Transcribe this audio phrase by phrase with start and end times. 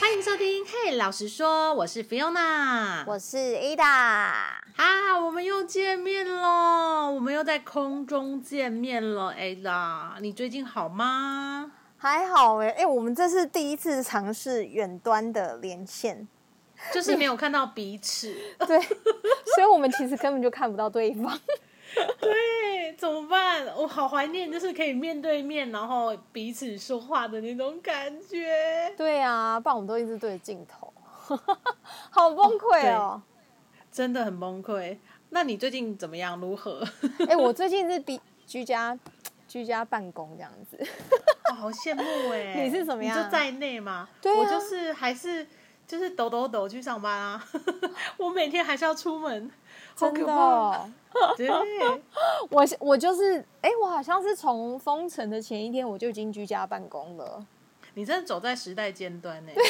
[0.00, 3.84] 欢迎收听《嘿，老实说》，我是 Fiona，我是 Ada。
[4.74, 11.70] 啊，我们又见面了，我们又在空中见面了，Ada，你最近好吗？
[11.96, 16.26] 还好哎、哎、我们这是第一次尝试远端的连线，
[16.92, 18.34] 就是没有看到彼此，
[18.66, 18.80] 对，
[19.54, 21.38] 所以我们其实根本就看不到对方。
[22.20, 23.66] 对，怎么办？
[23.76, 28.92] 我好怀念，就是可以面对面，然后彼此说话的那种感觉。
[28.96, 30.92] 对啊，不然我们都一直对着镜头，
[32.10, 33.22] 好崩溃哦。
[33.90, 34.98] 真的很崩溃。
[35.30, 36.40] 那你最近怎么样？
[36.40, 36.84] 如何？
[37.28, 38.98] 哎、我最近是比居家
[39.48, 40.76] 居家办公这样子。
[41.50, 42.54] 哦，好羡慕哎！
[42.64, 44.08] 你是怎么样你就在内吗？
[44.20, 45.46] 对啊我就是还是
[45.86, 47.44] 就是抖抖抖去上班啊。
[48.16, 49.54] 我每天还是要出门，好
[49.96, 50.90] 真的
[51.36, 51.48] 对，
[52.50, 57.44] 我我就是哎、我好像是从封城的前一天我就已经居家办公了，
[57.94, 59.68] 你真的走在时代尖端呢 没有。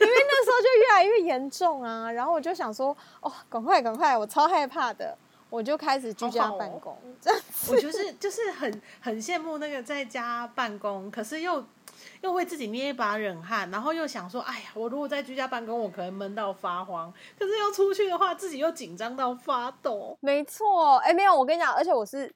[0.00, 2.12] 因为那时候就越来越严重啊。
[2.12, 5.16] 然后我就想说，哦，赶快赶快，我超害怕的，
[5.48, 6.98] 我就开始居家好好哦办公。
[7.20, 11.64] 这样我就是就是很很羡慕那个在家办公，可是又
[12.22, 20.16] 又为自己捏一把冷汗，然后又想说，哎呀，我如果在居家办公，我可能闷到发慌，可是要出去的话，自己又紧张到发抖。
[20.20, 22.34] 没错，哎，没有，我跟你讲，而且我是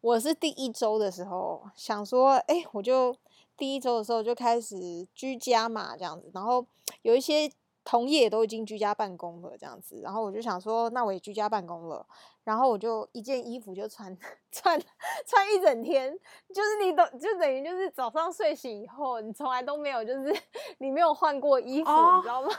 [0.00, 3.14] 我是第一周的时候想说，哎，我就
[3.56, 6.64] 第一周的时候就开始居家嘛，这样子，然后
[7.02, 7.50] 有一些
[7.88, 12.04] 同业也都已经居家办公了，这样子，然后我就想说，那我也居家办公了，
[12.42, 14.14] 然后我就一件衣服就穿
[14.50, 14.78] 穿
[15.24, 16.12] 穿一整天，
[16.52, 20.36] 就是你懂，就等于就是早上睡醒以后，你从来都没有就是
[20.78, 22.50] 你没有换过衣服，哦你知道吗？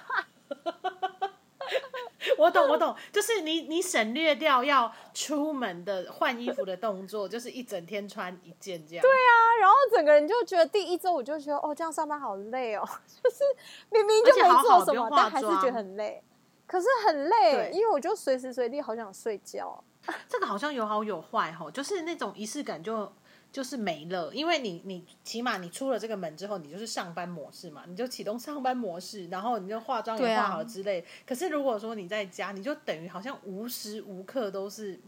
[2.37, 9.01] 我懂，我懂，就是你你省略掉要出门的换衣服的动作，就是一整天穿一件这样。
[9.01, 12.83] 对啊，然后整个人就觉得第一周我就觉得哦，这样上班好累哦，
[13.23, 13.43] 就是
[13.89, 16.23] 明明就没做什么，但还是觉得很累。
[16.65, 19.81] 可是很累，因为我就随时随地好想睡觉。
[20.27, 23.09] 这个好像有好有坏哈，就是那种仪式感就
[23.57, 31.03] 就是没了，因为你你起码你出了这个门之后，你就是上班模式嘛，你就启动上班模式，然后你就化妆也化好之类。
[31.25, 34.99] 可是如果说你在家，你就等于好像无时无刻都是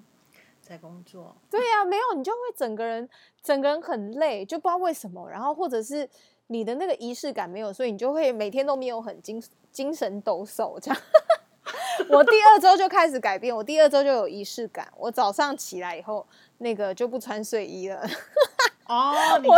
[0.64, 1.38] 在工作。
[1.48, 3.08] 对呀、没有你就会整个人
[3.44, 5.30] 整个人很累，就不知道为什么。
[5.30, 6.10] 然后或者是
[6.48, 9.40] 你的那个仪式感没有，所以你就会每天都没有很精
[9.72, 11.00] 精神抖擞这样。
[12.10, 14.92] 我第二周就开始改变，我第二周就有仪式感。
[14.98, 16.26] 我早上起来以后，
[16.60, 18.02] 那个就不穿睡衣了。
[18.90, 19.54] 哦，你就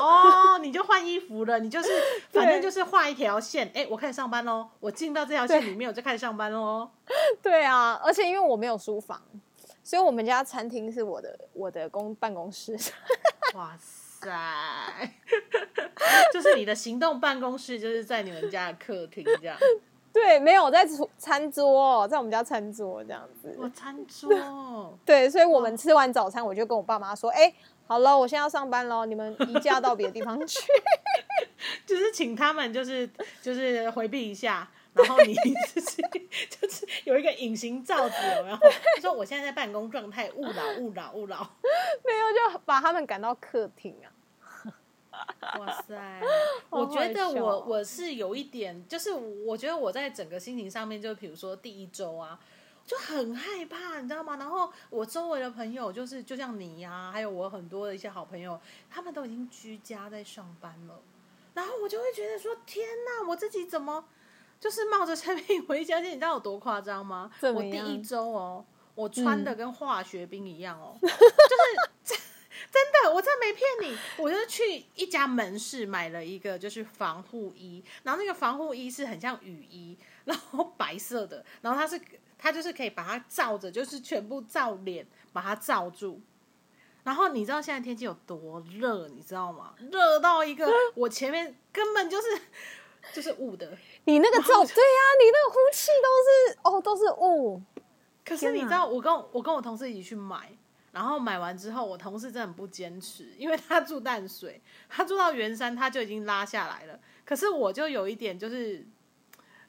[0.00, 1.88] 哦，你就换衣服了，你就是
[2.30, 6.88] 反正就是画一条线，哎，我开始上班喽，我进到这条线里面，我就开始上班喽。
[7.42, 9.20] 对啊，而且因为我没有书房，
[9.82, 12.78] 所以我们家餐厅是我的我的公办公室。
[13.54, 14.30] 哇塞，
[16.32, 19.58] 就是你的行动办公室，就是在你们家的客厅这样。
[20.12, 20.86] 对，没有在
[21.18, 23.54] 餐桌，在我们家餐桌这样子。
[23.58, 27.52] 我餐桌，对，所以我们吃完早餐，我就跟我爸妈说：“哎、
[27.86, 30.60] 好了，我现在要上班喽，你们移驾到别的地方去。
[31.86, 33.08] 就是请他们就是
[33.40, 36.02] 就是回避一下，然后你就是
[36.48, 38.58] 就是有一个隐形罩子，有没有？
[39.00, 41.56] 说我现在在办公状态，勿扰勿扰勿扰。”
[42.04, 44.06] 没有，就把他们赶到客厅啊。
[45.58, 46.20] 哇塞！
[46.68, 52.38] 我觉得我我是有一点，就是我觉得我在整个心情上面，就比如说第一周啊，
[52.86, 54.36] 就很害怕，你知道吗？
[54.36, 58.58] 然后我周围的朋友，就是就像你呀、还有我很多的一些好朋友，
[58.88, 61.00] 他们都已经居家在上班了，
[61.54, 64.04] 然后我就会觉得说，天哪，我自己怎么
[64.60, 66.02] 就是冒着生命危险？
[66.04, 67.30] 你知道有多夸张吗？
[67.42, 68.64] 我第一周哦，
[68.94, 72.20] 我穿的嗯跟化学兵一样哦， 就是。
[72.72, 82.00] 真的，我真的没骗你，我就是去一家门市买了一个就是防护衣，然后那个防护衣是很像雨衣，然后白色的，然后它是
[82.38, 86.20] 它就是可以把它罩着，就是全部罩脸，把它罩住。
[87.04, 89.74] 然后你知道现在天气有多热，你知道吗？
[89.92, 92.26] 热到一个我前面根本就是
[93.12, 97.62] 就是雾的，你那个罩，对呀、你那个呼气都是哦，都是雾。
[98.24, 100.50] 可是你知道，我跟我我跟我同事一起去买，
[100.90, 106.98] 然后买完之后，我同事真的很不坚持，因为他住淡水，他住到圆山他就已经拉下来了。
[107.24, 108.84] 可是我就有一点就是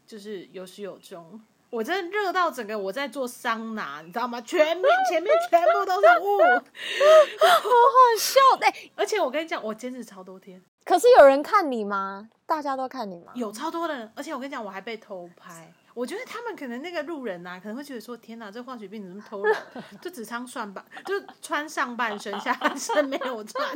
[0.07, 4.39] 就是有始有终，我真的热到整个我在做桑拿，你知道吗？
[4.41, 6.37] 全面前面全部都是雾，
[7.39, 12.29] 好好笑哎、而且我跟你讲，我坚持超多天，可是有人看你吗？
[12.45, 13.33] 大家都看你吗？
[13.35, 15.73] 有超多人，而且我跟你讲，我还被偷拍。
[15.97, 19.63] 我觉得他们可能那个路人呐、可能会觉得说：天哪，这化学病怎么偷懒？
[19.99, 23.67] 就只穿上半，就穿上半身，下半身没有穿，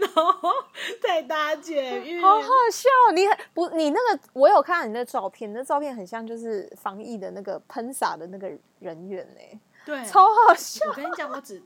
[0.00, 0.52] 然后
[1.02, 2.22] 再搭捷运。
[2.22, 2.88] 好好笑！
[3.12, 8.48] 你很不，你那个我有看到你那照片，那照片很像就是防疫的那个喷洒的那个
[8.78, 10.88] 人员呢、对，超好笑。
[10.90, 11.60] 我跟你讲，我只。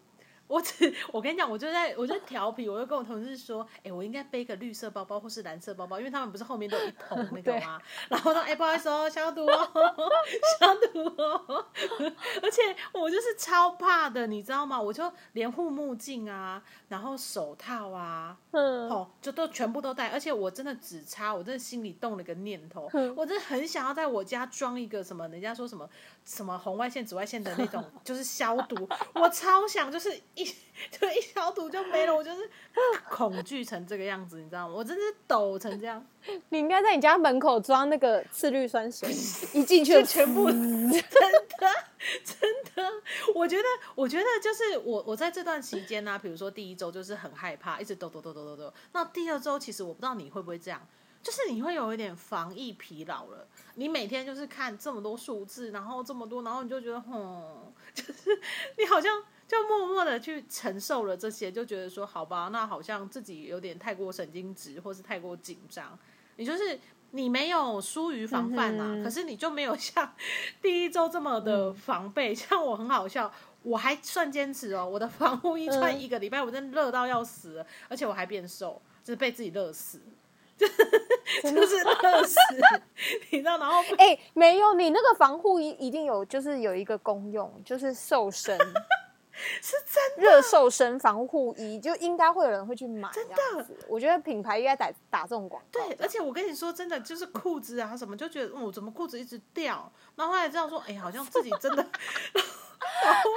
[0.49, 7.81] 我只，我跟你讲，我就在，我就调皮，我就跟我同事说，哎、我应该背个绿色包包或是蓝色包包，因为他们不是后面都有一桶 那个对吗？
[8.09, 9.71] 然后说，哎、不好意思哦，消毒哦，
[10.59, 11.67] 消毒哦。
[12.43, 14.81] 而且我就是超怕的，你知道吗？
[14.81, 25.89] 我就连护目镜啊，然后手套啊，嗯，哦，就都全部都戴，而且我真的只差，我真的心里动了个念头，嗯我真的很想要在我家装一个什么，人家说什么
[26.28, 30.44] 什么红外线、紫外线的那种， 就是消毒，我超想，就是一
[30.92, 32.42] 就一消毒就没了，我就是
[33.08, 34.75] 恐惧成这个样子，你知道吗？
[34.76, 36.04] 我真是抖成这样，
[36.50, 39.08] 你应该在你家门口装那个次氯酸水，
[39.54, 41.00] 一进去就就全部真的
[42.22, 42.38] 真
[42.76, 42.92] 的，
[43.34, 43.64] 我觉得
[43.94, 50.86] 我觉得就是我我在这段期间呢、比如说第一周就是很害怕，一直抖抖抖抖抖抖，那第二周其实我不知道你会不会这样。
[51.23, 58.41] 就是你会有一点防疫疲劳了，你每天就是看这么多数字，然后这么多，然后你就觉得，哼， 就是
[58.79, 65.99] 你好像就默默的去承受了这些，就觉得说，好吧，那好像自己有点太过神经质，或是太过紧张。
[66.37, 66.79] 你就是
[67.11, 70.14] 你没有疏于防范啊，嗯可是你就没有像
[70.62, 72.35] 第一周这么的防备。
[72.35, 73.31] 像我很好笑，
[73.62, 80.00] 我还算坚持哦，我的防护衣穿嗯一个礼拜，我真的热到要死了，而且我还变瘦，就是被自己热死。
[80.59, 80.67] 就
[81.64, 82.35] 是热死，
[83.31, 83.47] 你知道？
[83.58, 88.56] 然后哎、没有，你那个防护衣一定有，就是有一个功用，就是瘦身，
[89.62, 93.10] 是真热瘦身防护衣，就应该会有人会去买。
[93.12, 95.81] 真的，我觉得品牌应该打打这种广告。
[95.81, 99.90] 对，而且我跟你说，真的就是裤子啊什么，就觉得哦，怎么裤子一直掉？
[100.16, 101.84] 然后后来这样说，哎，好像自己真的。
[103.04, 103.31] 然后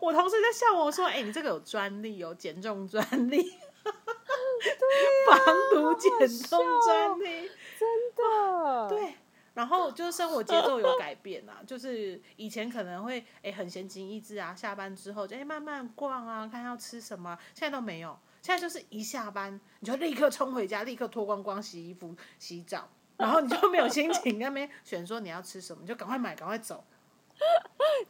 [0.00, 3.42] 我同事在笑我说：“哎、你这个有专利哦，减重专利，
[5.28, 5.38] 防
[5.72, 9.14] 毒减重专利。”真的，对，
[9.54, 26.84] 然后就是生活节奏有改变啊，就是以前可能会哎很闲情逸致啊，下班之后就哎慢慢逛啊，看要吃什么啊，现在都没有，现在就是一下班你就立刻冲回家，立刻脱光光洗衣服、洗澡，然后你就没有心情那边选说你要吃什么，就赶快买，赶快走。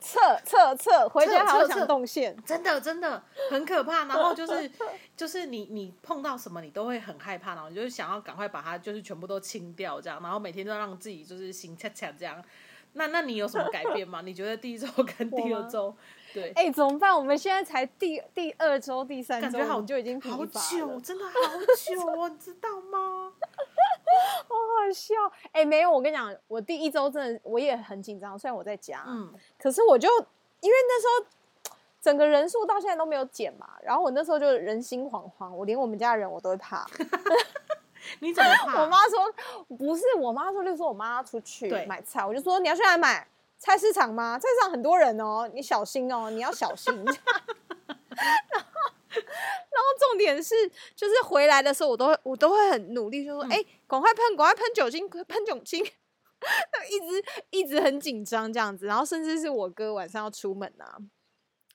[0.01, 2.37] 测测测，回家还要测测想动线。
[2.45, 4.05] 真的真的很可怕。
[4.05, 4.71] 然后就是
[5.17, 12.43] 就是你你碰到什么你都会很害怕，然后你就是想要赶快把它就是全部都清掉这样，然后每天都让自己就是心恰恰这样。
[12.97, 14.21] 那那你有什么改变吗？
[14.23, 14.87] 你觉得第一周
[15.19, 15.95] 跟第二周
[16.35, 16.53] 对？
[16.57, 17.17] 哎、怎么办？
[17.17, 23.33] 我们现在才第第二周、第三周，感觉好就已经疲好久，真的好久哦， 你知道吗？
[24.49, 25.15] 好好笑。
[25.53, 30.09] 哎、没有，我跟你讲，我第一周真的我也很紧张，虽然我在家，嗯，可是我就
[30.61, 31.31] 因为那时候
[32.01, 36.87] 整个人数到现在都没有减嘛，然后我那时候就人心惶惶，我连我们家的人我都会怕。
[38.21, 38.83] 你怎么怕？
[38.83, 39.19] 我妈说
[39.77, 43.27] 不是，我妈说，例如说我妈要出去对买菜，我就说你要去哪里买？
[43.65, 44.39] 菜市场吗？
[44.39, 46.95] 菜市场很多人哦，你小心哦，你要小心。
[47.03, 47.17] 然后，
[49.09, 50.55] 然后重点是，
[50.95, 55.83] 就是回来的时候，我都会我都会很努力，就说嗯哎，赶、快喷，赶快喷酒精，喷酒精。
[56.91, 60.99] 一直一直很紧张这样子，然后甚至是我哥晚上要出门啊，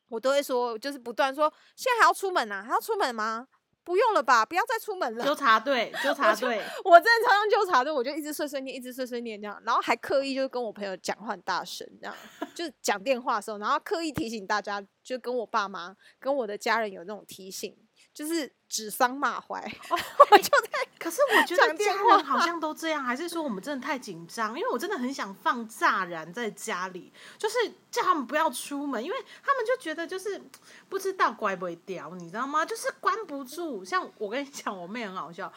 [0.10, 2.64] 我都会说，就是不断说，现在还要出门啊？
[2.64, 3.48] 还要出门吗？
[3.84, 5.26] 不用了吧，不要再出门了。
[5.26, 12.16] 纠察队， 纠察队，我真的超像纠察队，我就一直碎碎念，一直碎碎念这样，然后还刻意就是跟我朋友讲话很大声，这样
[12.54, 17.76] 就是讲电话的时候，然后刻意提醒大家，就跟我爸妈、跟我的家人有那种提醒，
[18.20, 19.64] 就是指桑骂槐。
[19.90, 24.50] 我就在可是我觉得家人好像都这样，还是说我们真的太紧张？
[24.60, 27.56] 因为我真的很想放炸燃在家里，就是
[27.90, 30.42] 叫他们不要出门，因为他们就觉得就是
[30.90, 32.66] 不知道乖不会掉，你知道吗？
[32.66, 33.86] 就是关不住。
[33.86, 35.50] 像我跟你讲，我妹很好笑。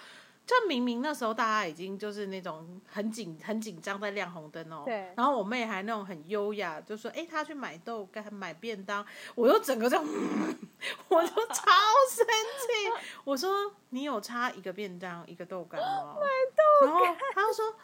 [0.44, 10.04] 就明明那时候大家已经就是那种很紧很紧张在亮红灯哦，对然后我妹还那种很优雅，就说：“哎、她去买豆干、买便当。”我就整个这样，
[11.08, 11.64] 我就超
[12.10, 13.06] 生气。
[13.24, 16.16] 我说：“你有差一个便当一个豆干吗？”
[16.84, 17.00] 然后
[17.34, 17.74] 她就说。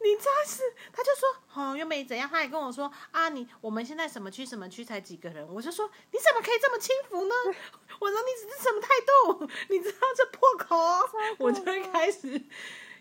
[0.00, 7.34] 你真是，他就说哦，又没怎样，他还跟我说啊，你我们现在什么区什么区才几个人，我就说你怎么可以这么轻浮呢？
[8.00, 9.50] 我说你这是什么态度？
[9.70, 11.08] 你知道这破口哦，
[11.38, 12.28] 我就会开始，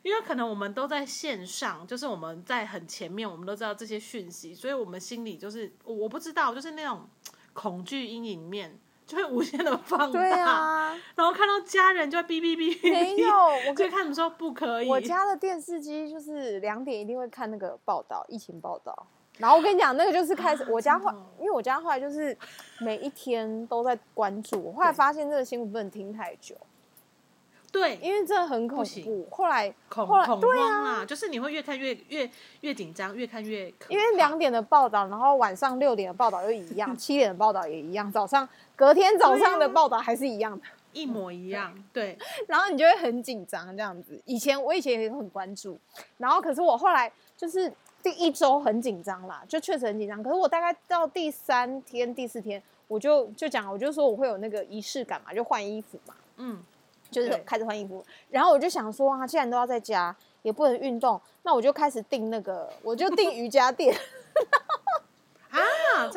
[0.02, 7.10] 因为可能我们都在线上，就是我们在很前面，我们都知道这些讯息，所以我们心里就是我我不知道，就是那种
[7.52, 13.30] 恐惧阴影面就会无限的放大，对啊，然后看到家人就会哔哔哔没有，
[13.68, 19.08] 我跟就看你们说不可以，我家的电视机就是两点一定会看那个报道，疫情报道。
[19.40, 22.38] 然后我跟你讲，那个就是开始，啊我家后因为我家后来就是
[22.80, 26.56] 每一天都在关注，我后来发现这个新闻不能听太久，
[27.74, 29.28] 对，因为真的很恐怖。
[29.32, 32.30] 后来恐后来恐对慌啊，就是你会越看越越
[32.62, 42.16] 越紧张，越看越可因为两点的报道，然后晚上六点的报道又一样，七点的报道也一样，早上隔天早上的报道还是一样的，一模一样，对，
[42.48, 44.22] 然后你就会很紧张这样子。
[44.26, 45.80] 以前我以前也很关注，
[46.20, 50.22] 然后可是我后来就是第一周很紧张啦，就确实很紧张。
[50.22, 56.62] 可是我大概到第三天、第四天，我就就讲，我就说我会有那个仪式感嘛，就换衣服嘛，嗯，
[57.14, 58.04] 就是开始换衣服。
[58.30, 63.96] 然后我就想说啊，既然都要在家，也不能运动，那我就开始订那个，我就订瑜伽垫。
[65.50, 65.60] 啊，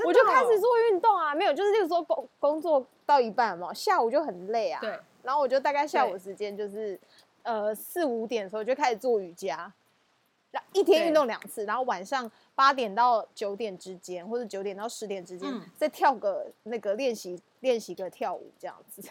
[0.07, 6.19] 我就开始哦做运动啊，没有，就是那个时候工工作到一半嘛，下午就很累啊，对，然后我就大概下午对。
[6.19, 6.99] 时间就是
[7.43, 9.71] 呃四五点的时候就开始做瑜伽，
[10.73, 15.61] 一天对运动两次，然后晚上八点到九点之间，或者九点到十点之间、嗯。
[15.77, 19.03] 再跳个那个练习练习个跳舞这样子，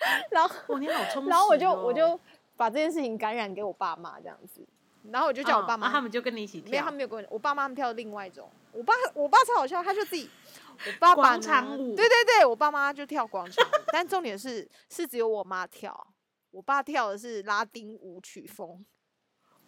[0.30, 2.18] 然后哇，你好 充实哦，然后我就我就
[2.56, 4.66] 把这件事情感染给我爸妈这样子，
[5.10, 8.48] 然后我就叫我爸妈，他们就跟你一起跳没有，跳他，没有跟我，我爸妈他们跳另外一种。
[8.72, 10.28] 我爸，我爸超好笑，他就自己，
[10.86, 16.06] 我爸爸广呢场舞对对对，我爸妈就跳广场舞，但重点是是只有我妈跳，
[16.50, 18.84] 我爸跳的是拉丁舞曲风，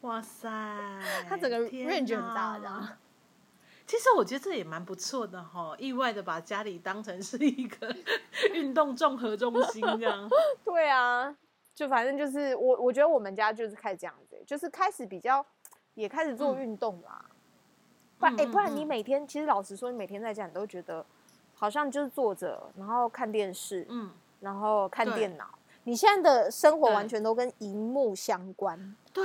[0.02, 0.48] 哇塞，
[1.28, 2.88] 他整个 range 很大，哪这样。
[3.90, 7.92] 其实我觉得这也蛮不错的哈，意外的把家里当成是一个
[8.54, 10.30] 运动综合中心这样。
[10.64, 11.36] 对啊，
[11.74, 15.44] 就反正就是我，我觉得我们家就是开始这样子、就是开始比较
[15.94, 17.24] 也开始做嗯运动啦。
[18.16, 21.04] 不然，哎、嗯不然你每天其实老实说，你每天在家，你都觉得
[21.52, 25.48] 好像就是坐着，然后看电视，嗯，然后看对电脑。
[25.82, 29.24] 你现在的生活完全都跟荧幕相关，对，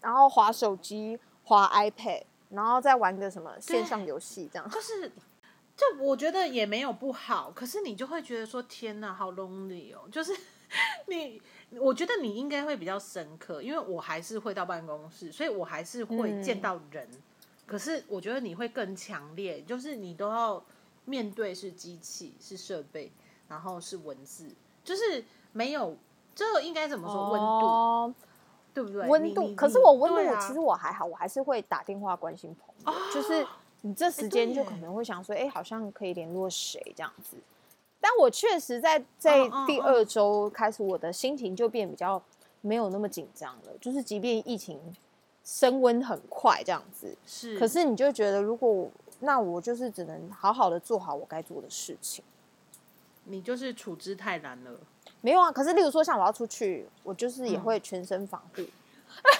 [0.00, 2.22] 然后滑手机、滑 iPad，
[2.54, 4.68] 然后再玩个什么线上游戏这样。
[4.70, 5.10] 就是。
[5.76, 10.02] 就我觉得也没有不好，可是你就会觉得说天哪，好 lonely 哦。
[10.08, 10.32] 就是
[11.08, 17.08] 你，我觉得你应该会比较深刻，因为我还是会到办公室，所以我还是会见嗯到人。
[17.66, 20.64] 可是我觉得你会更强烈，就是你都要
[21.06, 23.10] 面对是机器、是设备，
[23.48, 24.48] 然后是文字，
[24.84, 25.96] 就是没有
[26.36, 28.14] 这个应该怎么说温度，哦
[28.74, 29.08] 对不对？
[29.08, 33.46] 温度，可是我温度，啊其实我还好，我还是会打电话关心朋友，就是
[33.82, 37.36] 你这时间就可能会想说，哎、好像可以联络谁这样子。
[38.00, 42.20] 但我确实在在第二周开始，我的心情就变比较
[42.60, 44.78] 没有那么紧张了，就是即便疫情
[45.44, 48.90] 升温很快这样子，是，可是你就觉得，如果我
[49.20, 52.22] 那我就是只能好好的做好我该做的事情。
[53.24, 54.72] 你就是处之泰然了。
[55.20, 58.62] 没有啊，可是例如说像我要出去，我就是也嗯会全身防护。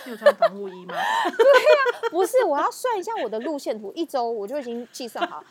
[0.05, 0.95] 你有穿防护衣吗？
[2.11, 5.43] 不是，我要算一下我的路线图，一周我就已经计算好。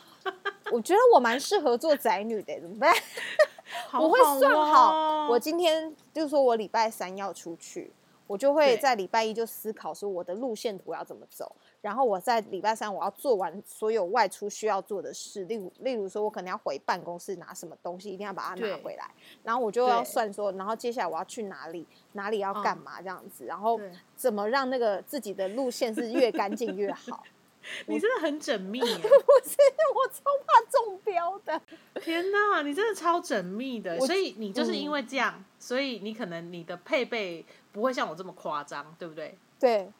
[0.72, 2.94] 我觉得我蛮适合做宅女的，怎么办？
[3.88, 7.92] 好我会算好，哦我今天就是说我礼拜三要出去，
[8.26, 11.54] 我就会在礼拜一就思考说我的路线图要怎么走，
[11.84, 19.10] 然后我在礼拜三我要做完所有外出需要做的事，例如例如说我可能要回办公室拿什么东西，一定要把它拿回来，
[19.42, 23.78] 然后我就要算说，然后接下来我要去哪里，哪里要干嗯嘛这样子，然后
[24.16, 27.22] 怎么让那个自己的路线是越干净越好。
[27.86, 28.86] 你真的很缜密 耶！
[28.86, 31.60] 我超怕中标的。
[32.00, 39.36] 天哪，你真的超缜密的，所以你就是嗯因为这样，所以你可能你的配备不会像我这么夸张，对不对？
[39.58, 39.90] 对，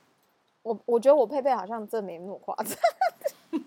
[0.64, 2.76] 我我觉得我佩佩好像真没那么夸张。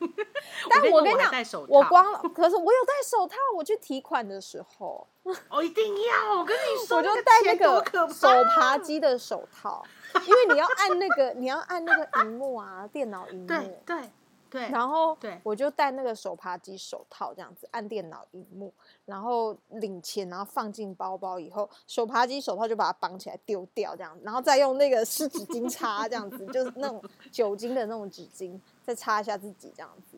[0.70, 1.32] 但我跟你讲
[1.70, 5.08] 我光，可是我有戴手套，我去提款的时候，
[5.50, 8.28] 我一定要，我跟你说，我就戴那个手
[8.58, 9.82] 扒机的手套，
[10.26, 13.48] 因为你要按那个，你要按那个荧幕啊，电脑荧幕。
[13.48, 14.12] 对对，
[14.52, 18.74] 然后对我就戴那个手扒鸡手套，这样子按电脑荧幕，
[19.06, 30.18] 然后领钱，然后放进包包以后，手扒鸡手套就把它绑起来丢掉，这样，然后再用那个湿纸巾擦，这样子，就是那种 酒精的那种纸巾，再擦一下自己，这样子。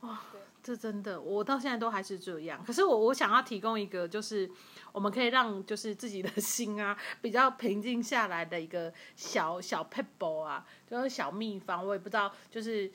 [0.00, 0.20] 哇
[0.62, 2.62] 这真的，我到现在都还是这样。
[2.64, 4.48] 可是我我想要提供一个，就是
[4.92, 11.84] 我们可以让就是自己的心啊比较平静下来的一个小小 pebble 啊，就是小秘方。
[11.84, 12.88] 我也不知道就是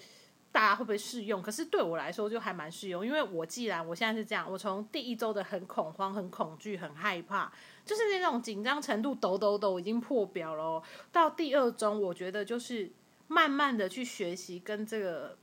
[0.57, 7.51] 大家会不会适用，可是对我来说就还蛮适用，因为我既然我现在是这样，我从第一周的很恐慌、很恐惧、很害怕，
[7.85, 12.91] 就是那种紧张程度抖抖抖已经破表了，到第二周我觉得就是
[13.27, 15.37] 慢慢的去学习跟这个。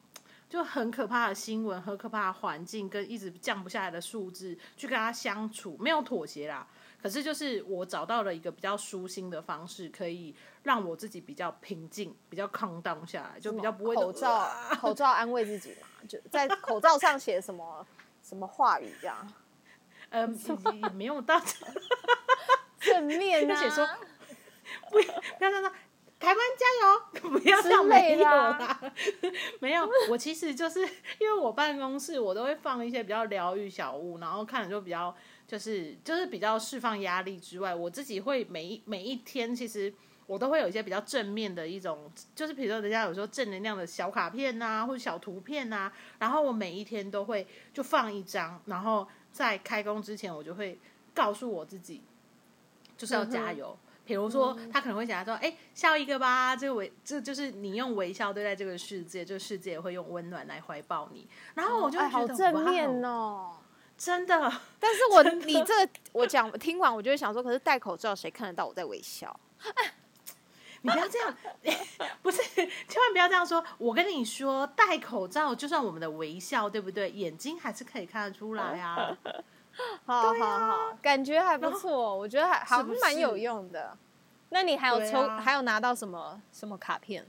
[0.47, 6.65] 就很可怕的新闻、很可怕的环境跟一直降不下来的数字去跟他相处，没有妥协啦。
[7.05, 17.87] 可是就是我找到了一个比较舒心的方式，可以让我自己比较平静、比较抗荡下来，就比较不会口罩 口罩安慰自己嘛，就在口罩上写什么
[18.23, 19.33] 什么话语这样。
[20.09, 20.35] 嗯，
[20.73, 21.39] 也没有到
[22.81, 23.87] 正面 啊，写说
[24.91, 25.07] 不要
[25.37, 25.71] 不要这样说，
[26.19, 28.81] 台湾加油，不要这样没有啦，
[29.61, 29.87] 没有。
[30.09, 30.81] 我其实就是
[31.19, 35.15] 因为我办公室我都会放一些比较疗愈小物，然后看着就比较。
[35.55, 39.95] 就是就是比较释放压力之外，我自己会每一每一天，其实
[40.27, 50.77] 我都会有一些比较正面的一种，就是比如说人家有时候正能量的小卡片呐，或者小图片呐，然后我每一天都会就放一张，然后在开工之前，我就会
[51.15, 52.03] 告诉我自己，
[52.97, 53.79] 就是要加油。
[54.05, 61.29] 比如说他可能会想说，哎，笑一个吧，这个微这就是你用微笑对待这个世界，这个世界会用温暖来怀抱你。
[61.55, 63.53] 然后我就觉得正面哦。
[63.97, 69.39] 真的， 但是我你这我讲听完，我就会想说，可是戴口罩谁看得到我在微笑？
[70.83, 71.35] 你不要这样，
[72.21, 73.65] 不是，千万不要这样说。
[73.79, 77.11] 我跟你说，戴口罩就算我们的微笑，对不对？
[77.11, 79.17] 眼睛还是可以看得出来啊。
[80.05, 83.97] 好好好，感觉还不错，我觉得还还蛮有用的。
[84.51, 87.27] 那你还有抽，还有拿到什么什么卡片？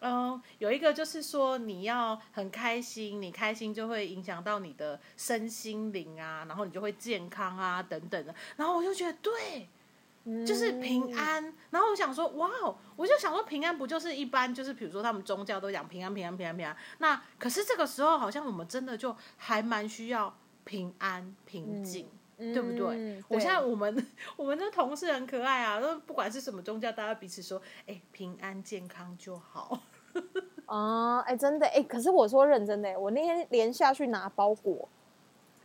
[0.00, 8.34] 嗯，有一个就是说你要很开心，你开心就会影响到你的身心灵啊，然后你就会健康啊等等的。
[8.56, 9.68] 然后我就觉得对，
[10.46, 11.54] 就是平安。
[11.70, 16.74] 然后我想说，哇哦，我就想说平安不就是一般就是比如说他们宗教都讲平安平安平安平安。
[16.96, 23.22] 那可是这个时候好像我们真的就还蛮需要平安平静，对不对？
[23.28, 29.78] 我现在我们我们的同事很可爱啊，都不管是什么宗教，大家彼此说，哎，平安健康就好。
[30.66, 34.88] 啊， 哎，真的，哎，可是我说认真的，我那天连下去拿包裹，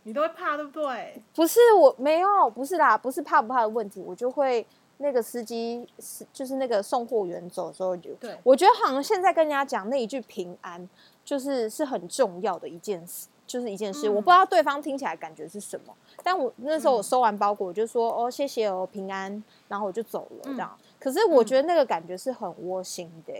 [0.02, 1.22] 你都会怕，对不对？
[1.34, 4.66] 不是，我没有，不是啦，不是怕不怕的问题，我就会
[4.98, 10.88] 那个司机是就是那个送货员走的时候就，对，我觉得好像现在跟人家讲那一句平安，
[11.24, 23.34] 就是是很重要的一件事，就是一件事，我不知道对方听起来感觉是什么，但我那时候我收完包裹，我就说哦谢谢哦平安，然后我就走了这样，可是我觉得那个感觉是很窝心的。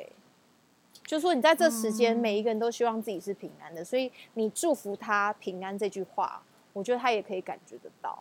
[1.07, 6.43] 就说你在这时间，每一个人都希望自己是平安的，所以你祝福他平安这句话，
[6.73, 8.21] 我觉得他也可以感觉得到。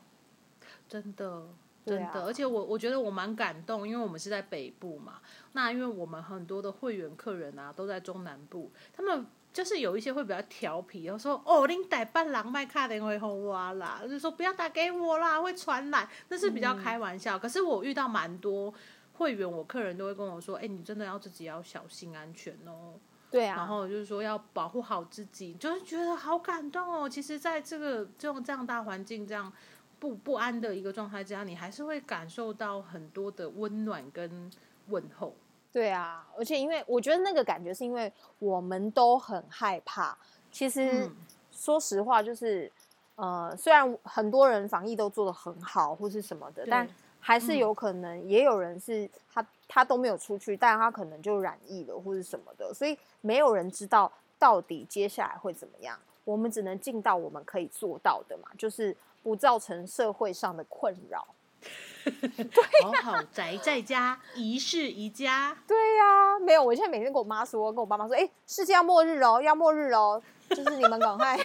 [0.87, 1.47] 真的，
[1.83, 5.13] 真的，而且我我觉得我蛮感动，因为我们是在北部嘛，
[5.53, 17.39] 那因为我们很多的会员客人啊都在中南部，他们就是有一些会比较调皮，有说哦，你打扮狼麦卡的会红哇啦，就说不要打给我啦，会传染，那是比较开玩笑。
[17.39, 18.71] 可是我遇到蛮多。
[19.17, 22.93] 会员，我客人都会跟我说：“哎，你真的要自己要小心安全哦。”
[23.31, 27.09] 对啊，然后就是说要保护好自己，就是觉得好感动哦。
[27.09, 29.51] 其实，在这个这种这样大环境、这样
[29.99, 34.49] 不不安的一个状态之下，你还是会感受到很多的温暖跟
[34.87, 35.35] 问候。
[35.73, 40.17] 对啊，而且因为我觉得那个感觉是因为我们都很害怕。
[40.51, 41.09] 其实
[41.51, 42.71] 说实话，就是
[43.15, 46.87] 呃，虽然很多人防疫都做得很好，或是什么的，但。
[47.27, 55.97] 还是有可能，也有人是他他都没有出去，但他可能就染疫了或者什么的，所以没有人知道到底接下来会怎么样。
[56.23, 61.27] 我们只能尽到我们可以做到的嘛，就是不造成社会上的困扰。
[62.83, 65.57] 好好宅在家，一室一家。
[65.67, 71.35] 对呀，没有，我现在每天跟我妈说，跟我爸妈说，哎，世界要末日哦，要末日哦，就是你们赶快。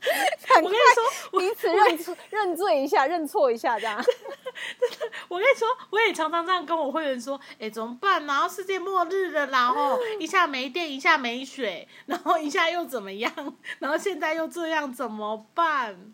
[0.00, 4.02] 我跟你说，彼此认错、认罪一下，认错一下，这样。
[5.28, 8.24] 我跟你说，我也常常这样跟我会员说：“哎，怎么办？
[8.26, 13.32] 然后世界末日了，然后一下没电，一下没水，然后一下又怎么样？
[13.78, 16.12] 然后现在又这样，怎么办？”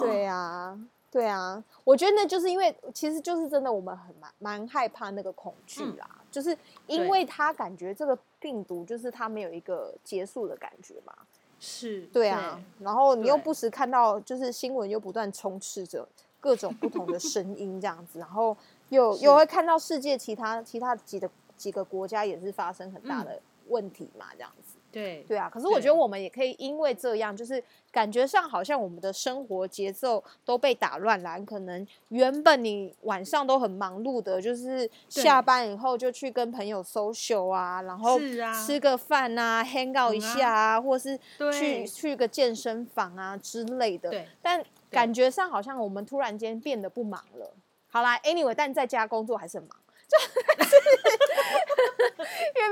[0.00, 0.78] 对呀，
[1.10, 11.12] 对啊，我觉得那就是因为，其实就是真的，我们很蛮蛮害怕那个恐惧啦，就是因为他感觉这个病毒就是他没有一个结束的感觉嘛。
[11.60, 16.06] 是对啊，然后你又不时看到，就是新闻又不断充斥着
[16.44, 18.54] 各种不同的声音这样子，然后
[18.90, 24.73] 又又会看到世界其他其他几的几个国家也是发生很大的问题嘛，这样子。
[24.94, 31.38] 对对啊，可是我觉得我们也可以因为这样，就是感觉上好像我们的生活节奏都被打乱了。
[31.44, 38.18] 可能原本你晚上都很忙碌的，就是下班以后就去跟朋友 social 啊，然后
[38.66, 41.18] 吃个饭啊，hang out 一下啊，或是
[41.52, 44.10] 去去个健身房啊之类的。
[44.10, 47.52] 对，但感觉上好像我们突然间变得不忙了。
[47.88, 49.76] 好啦 a n y w a y 但在家工作还是很忙。
[50.06, 50.18] 就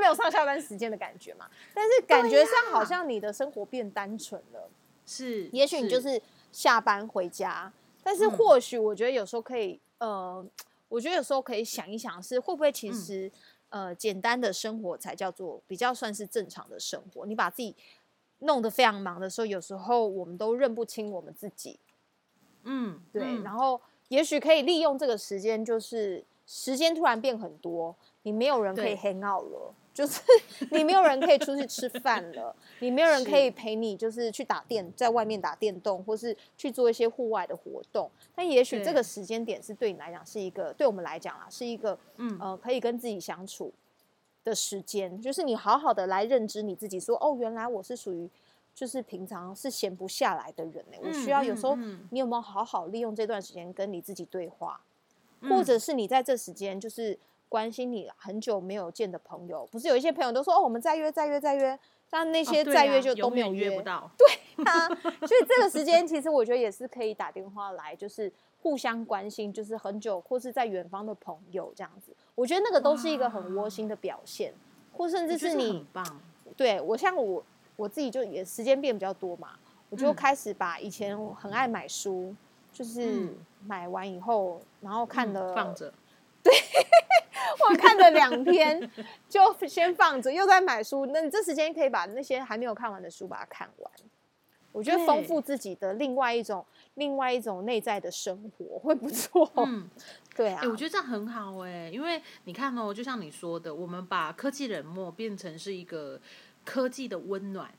[0.02, 1.48] 没有上下班时间的感觉嘛。
[1.72, 4.68] 但是感觉上好像你的生活变单纯了。
[5.06, 10.44] 是，也许你就是下班回家，但是或许我觉得有时候可以，呃，
[10.88, 13.30] 我觉得有时候可以想一想，是会不会其实，
[13.68, 17.24] 呃，简单的生活才叫做比较算是正常的生活。
[17.26, 17.74] 你把自己
[18.40, 21.78] 弄得非常忙的时候，有时候我们都认不清我们自己。
[22.64, 30.20] 嗯，对，嗯然后也许可以利用这个时间，就是时间突然变很多，你没有人可以对 hang out 了，就是
[30.72, 38.10] 你没有人可以出去吃饭了，你没有人可以陪你，就是去打电，在外面打电动，或是去做一些户外的活动。
[38.34, 42.38] 但也许这个时间点是对你来讲是一个，对我们来讲啊，是一个嗯。
[42.40, 43.72] 呃可以跟自己相处
[44.44, 48.28] 的时间，就是你好好的来认知你自己说哦，原来我是属于。
[48.74, 51.76] 就是平常是闲不下来的人呢、我需要有时候
[52.08, 54.80] 你有没有好好利用这段时间跟你自己对话，
[55.42, 55.50] 嗯。
[55.50, 57.18] 或者是你在这时间就是
[57.52, 64.10] 关心你很久没有见的朋友，不是有一些朋友都说哦，我们再约再约再约，但那哦些再约就都没有约不到。
[64.16, 64.26] 对
[64.64, 64.88] 啊，
[65.26, 74.54] 所以这个时间其实我觉得也是可以打电话来，就是互相关心，就是很久或是在远方的朋友这样子，我觉得那个都是一个很窝心的表现，
[74.90, 76.20] 或甚至是你很棒，
[76.56, 77.44] 对我像我
[77.76, 79.50] 我自己就也时间变比较多嘛，
[79.90, 80.14] 我就嗯。
[80.14, 82.34] 开始把以前我很爱买书，
[82.72, 83.36] 就是嗯。
[83.64, 85.92] 买完以后，然后看嗯了、放着，
[87.68, 88.90] 我看了两天，
[89.28, 91.06] 就先放着，又在买书。
[91.06, 93.92] 那你这时间可以把那些还没有看完的书把它看完。
[94.72, 99.50] 我觉得丰富自己的另外一种、另外一种内在的生活会不错。
[99.56, 99.86] 嗯，
[100.34, 106.18] 对啊，哎、我觉得这样很好哎、因为你看哦，就像你说的，我们把科技冷漠变成是一个
[106.64, 107.70] 科技的温暖，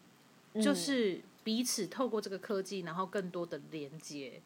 [0.62, 4.40] 就嗯是彼此透过这个科技，然后更多的连接，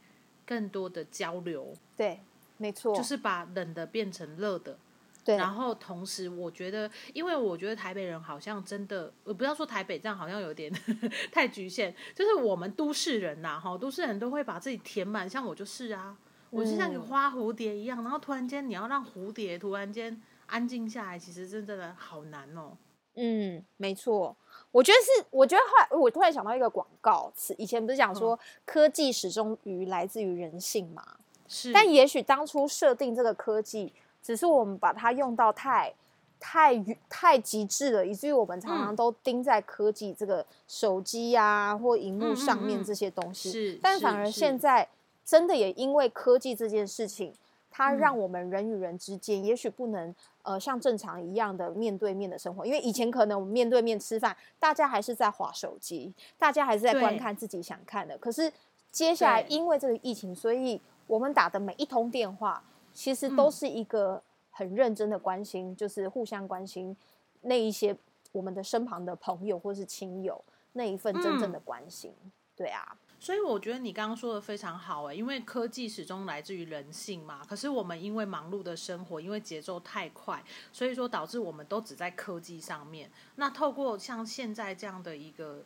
[0.45, 2.21] 更多的交流，对，
[2.55, 4.79] 没错，就是把冷的变成热的。
[5.27, 10.71] 对，然后同时，我觉得，因为我觉得台北人好像真的，我不要说台北这样好像有点
[11.33, 16.17] 太局限，就是我们都市人呐，哈，都市人都会把自己填满，像我就是啊，
[16.49, 22.77] 我就像个嗯花蝴蝶一样，然后突然间你要让蝴蝶突然间安静下来，其实真的好难哦。
[23.15, 24.33] 嗯，没错。
[24.71, 31.03] 我觉得是，我觉得后来我突然想到一个广告词，以前不是讲说科技始终于来自于人性嘛？
[31.47, 33.91] 是，但也许当初设定这个科技，
[34.27, 35.93] 只是我们把它用到太、
[36.37, 38.95] 太愉太极致了，以至于我们常常嗯。
[38.97, 43.49] 都盯在科技这个手机呀、或荧幕上面这些东西。
[43.49, 44.85] 是，是但反而现在
[45.23, 47.33] 真的也因为科技这件事情，
[47.71, 47.97] 它嗯。
[47.97, 50.13] 让我们人与人之间也许不能
[50.43, 58.17] 呃像正常一样的面对面的生活，因为以前可能我们面对面吃饭，大家还是在划手机，大家还是在观看自己想看的。
[58.17, 58.51] 可是
[58.91, 62.61] 接下来因为这个疫情，所以我们打的每一通电话，
[62.97, 66.97] 其实都嗯是一个很认真的关心，就是互相关心
[67.41, 67.95] 那一些
[68.31, 72.11] 我们的身旁的朋友或是亲友那一份真正嗯的关心。
[72.55, 77.45] 对啊，所以我觉得你刚刚说的非常好哎，因为科技始终来自于人性嘛。
[77.47, 83.07] 可是我们因为忙碌的生活，因为节奏太快，所以说导致我们都只在科技上面。
[83.35, 85.63] 那透过像现在这样的一个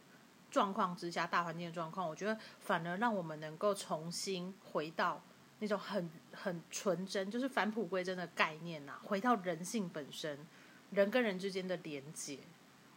[0.49, 5.21] 状况之下，大环境的状况，我觉得反而让我们能够重新回到
[5.61, 10.37] 那种很很纯真，就是返璞归真的概念呐、回到人性本身，
[10.89, 12.39] 人跟人之间的连接。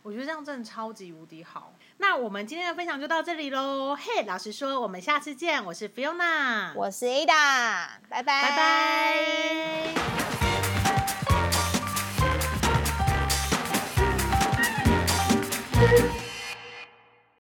[0.02, 1.74] 我觉得这样真的超级无敌好。
[1.98, 3.94] 那我们今天的分享就到这里喽。
[3.94, 5.64] 嘿，老实说，我们下次见。
[5.64, 8.56] 我是 Fiona，我是 Ada，拜拜，拜
[9.94, 10.53] 拜。